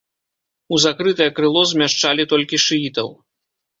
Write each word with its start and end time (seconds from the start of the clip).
У 0.77 0.79
закрытае 0.85 1.27
крыло 1.39 1.61
змяшчалі 1.73 2.27
толькі 2.33 2.61
шыітаў. 2.67 3.07